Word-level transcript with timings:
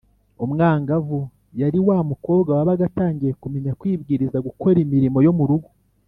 umwangavu 0.43 1.19
yari 1.61 1.79
wa 1.87 1.97
mukobwa 2.09 2.49
wabaga 2.57 2.83
atangiye 2.89 3.31
kumenya 3.41 3.71
kwibwiriza 3.79 4.37
gukora 4.47 4.77
imirimo 4.85 5.19
yo 5.27 5.33
mu 5.39 5.43
rugo 5.49 5.69